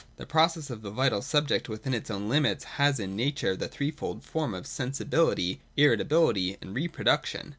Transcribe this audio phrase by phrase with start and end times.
[0.17, 4.23] The process of the vital subject within its own limits has in Nature the threefold
[4.23, 7.49] form of Sensibilitj^, Irritability, and Reproduction.